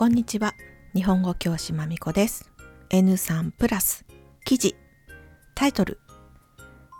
[0.00, 0.54] こんにちは。
[0.94, 2.50] 日本語教師まみこです。
[2.88, 4.06] N3 プラス
[4.46, 4.74] 記事
[5.54, 6.00] タイトル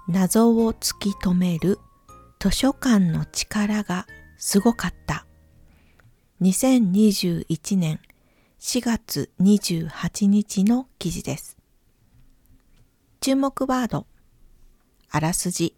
[0.06, 1.78] 謎を突き止める
[2.38, 5.24] 図書館の力がすごかった。
[6.42, 8.00] 2021年
[8.58, 11.56] 4月28日の記事です。
[13.22, 14.06] 注目ワード
[15.08, 15.74] あらすじ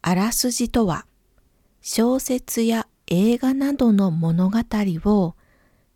[0.00, 1.04] あらすじとは
[1.82, 4.58] 小説や映画などの物語
[5.04, 5.34] を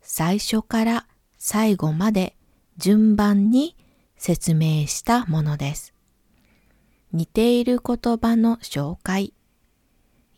[0.07, 1.07] 最初から
[1.39, 2.35] 最後まで
[2.77, 3.75] 順番に
[4.17, 5.95] 説明したものです。
[7.11, 9.33] 似ている言葉の紹介。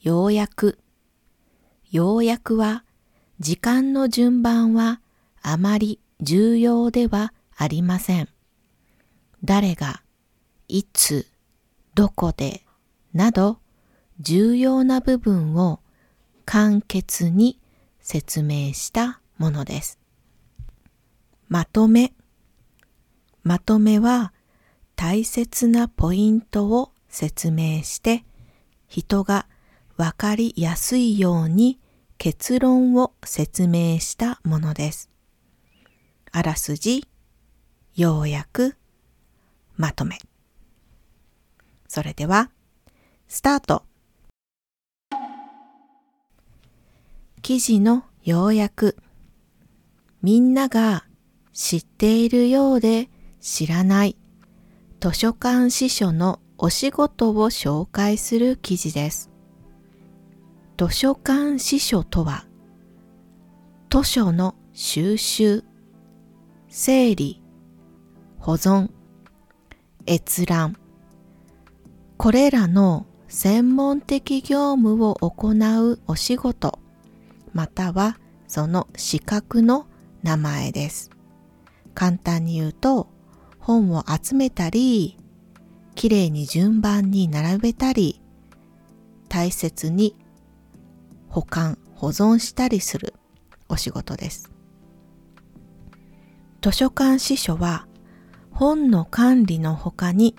[0.02, 0.80] 要約。
[1.92, 2.86] 要約は
[3.42, 5.02] 時間の順番は
[5.42, 8.30] あまり重要ではありません。
[9.44, 10.02] 誰が、
[10.70, 11.28] いつ、
[11.94, 12.64] どこで、
[13.14, 13.60] など
[14.22, 15.82] 重要な部分を
[16.46, 17.60] 簡潔に
[18.00, 20.00] 説明したものです。
[21.48, 22.14] まとめ。
[23.44, 24.34] まとめは
[24.96, 28.26] 大切なポイントを説明して
[28.88, 29.48] 人が
[29.96, 31.80] わかりやすいように
[32.18, 35.10] 結論を説明したものです。
[36.32, 37.08] あらすじ、
[37.96, 38.76] 要約、
[39.76, 40.18] まとめ。
[41.88, 42.52] それでは、
[43.28, 43.84] スタート
[47.42, 48.98] 記事の要約
[50.22, 51.06] みんなが
[51.54, 54.18] 知っているようで知らない
[55.00, 59.30] 図書館司書のお仕事を紹介する記事です。
[60.78, 62.46] 図書館司書とは
[63.90, 65.64] 図書の収集、
[66.68, 67.42] 整理、
[68.40, 68.90] 保存、
[70.08, 70.78] 閲覧
[72.18, 76.80] これらの専門的業務を行うお仕事
[77.54, 79.88] またはその資格の
[80.28, 81.10] 名前です。
[81.96, 83.08] 簡単に言うと
[83.60, 85.18] 本を集めたり
[85.96, 88.22] きれいに順番に並べたり
[89.30, 90.18] 大切に
[91.30, 93.14] 保管保存したりする
[93.70, 94.52] お仕事です。
[96.62, 97.88] 図書館司書は
[98.52, 100.36] 本の管理の他に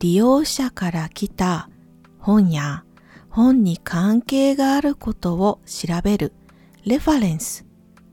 [0.00, 1.70] 利用者から来た
[2.18, 2.82] 本や
[3.30, 6.32] 本に関係があることを調べる
[6.84, 7.67] レファレンス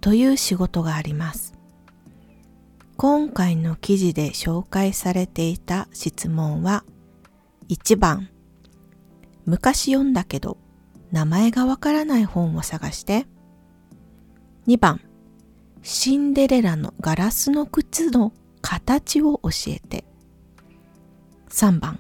[0.06, 1.56] という仕事があります。
[2.96, 6.86] 今回の記事で紹介されていた質問は
[7.70, 8.30] 1番
[9.48, 10.60] 昔読んだけど
[11.12, 13.26] 名前がわからない本を探して。
[14.68, 15.02] 2番
[15.82, 20.06] シンデレラのガラスの靴の形を教えて。
[21.50, 22.00] 3番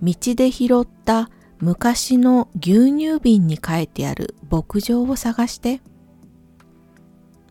[0.00, 5.80] 道で拾った昔の牛乳瓶に書いてある牧場を探して。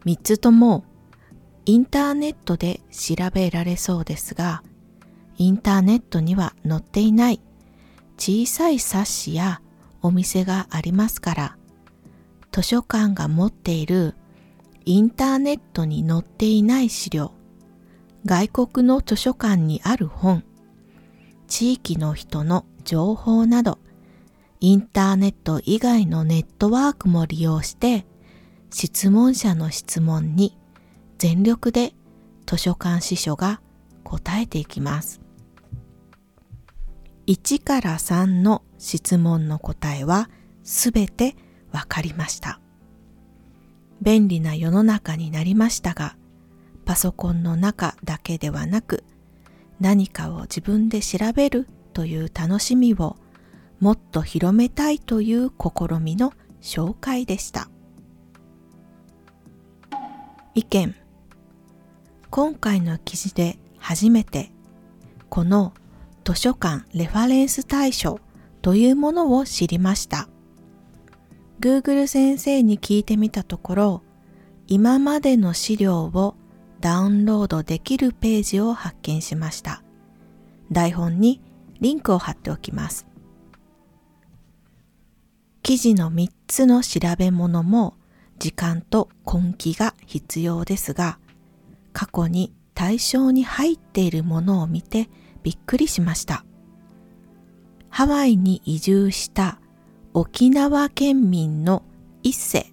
[0.08, 0.86] 3つとも
[1.66, 4.64] インターネットで調べられそうですが
[5.36, 7.42] インターネットには載っていない
[8.18, 9.62] 小さい冊子や
[10.02, 11.58] お店がありますから
[12.54, 14.16] 図書館が持っている
[14.86, 17.34] インターネットに載っていない資料
[18.24, 20.46] 外国の図書館にある本
[21.50, 23.78] 地域の人の情報など
[24.62, 28.06] インターネット以外のネットワークも利用して
[28.70, 30.58] 質問者の質問に
[31.18, 31.94] 全力で
[32.46, 33.62] 図書館司書が
[34.04, 35.22] 答えていきます。
[37.28, 40.30] 1から3の質問の答えは
[40.64, 41.36] すべて
[41.72, 42.62] わかりました。
[44.02, 46.16] 便利な世の中になりましたが、
[46.86, 49.04] パソコンの中だけではなく、
[49.80, 53.18] 何かを自分で調べるという楽しみを
[53.80, 57.70] もっと広めたいという試みの紹介でした。
[60.58, 60.96] 意見
[62.32, 64.50] 今回の記事で初めて
[65.30, 65.72] この
[66.26, 68.20] 図書館レファレンス対象
[68.64, 70.28] というものを知りました。
[71.60, 74.04] Google 先生に聞いてみたところ
[74.66, 76.36] 今までの資料を
[76.80, 79.84] ダウンロードできるページを発見しました。
[80.72, 81.40] 台本に
[81.82, 83.06] リンクを貼っておきます。
[85.62, 87.94] 記事の3つの調べ物も
[88.40, 91.20] 時間と根気が必要ですが、
[91.94, 95.10] 過去に対象に入っているものを見て
[95.44, 96.46] びっくりしました。
[97.90, 99.60] ハワイに移住した
[100.14, 101.84] 沖縄県民の
[102.22, 102.72] 一世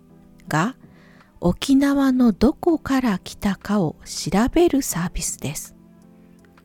[0.49, 0.77] が
[1.41, 5.75] 沖縄のどこから来たかを調べるサービスです。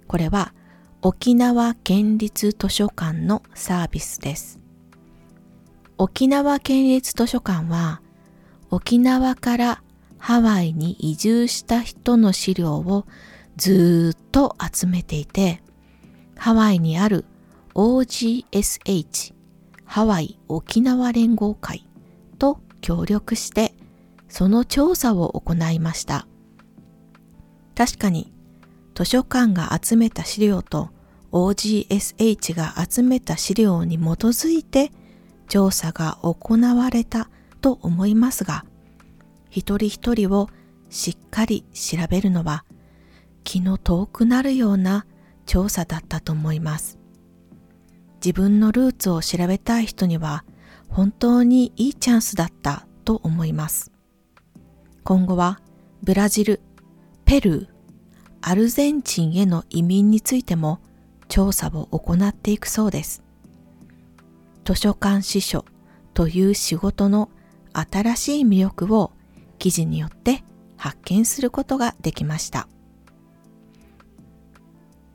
[0.07, 0.53] これは
[1.01, 4.59] 沖縄県立図書館のサービスです。
[5.97, 8.01] 沖縄県立図書館は
[8.71, 9.83] 沖縄から
[10.18, 13.06] ハワイに移住した人の資料を
[13.57, 15.62] ずっと集めていて、
[16.38, 17.25] ハワイにある
[17.74, 19.33] OGSH
[19.86, 21.88] ハワイ沖縄連合会
[22.38, 23.74] と協力して
[24.27, 26.27] その調査を行いました。
[27.75, 28.31] 確かに
[28.94, 30.89] 図書館が集めた資料と
[31.31, 34.92] OGSH が集めた資料に基づいて
[35.48, 38.65] 調査が行われたと思いますが、
[39.50, 40.50] 一人一人を
[40.89, 42.65] しっかり調べるのは
[43.44, 45.06] 気の遠くなるような
[45.45, 47.00] 調査だったと思います。
[48.23, 50.44] 自分のルーツを調べたい人には
[50.89, 53.91] 本当にいいチャンスだったと思います。
[55.03, 55.59] 今後は
[56.03, 56.61] ブラジル、
[57.25, 57.67] ペルー、
[58.41, 60.79] アルゼンチンへの移民についても
[61.27, 63.23] 調査を行っていくそうです。
[64.65, 65.65] 図書館司書
[66.13, 67.29] という仕事の
[67.74, 69.12] 新しい魅力を
[69.57, 70.44] 記事によって
[70.77, 72.68] 発見することができました。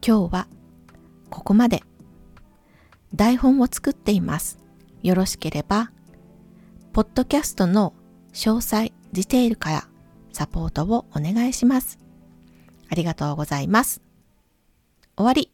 [0.06, 0.48] 今日は
[1.30, 1.82] ここまで。
[3.14, 4.58] 台本を作っています。
[5.02, 5.92] よろしければ、
[6.92, 7.94] ポッドキャストの
[8.32, 9.88] 詳細、ディテールから
[10.32, 11.98] サポートをお願いします。
[12.90, 14.02] ありがとうございます。
[15.16, 15.50] 終わり。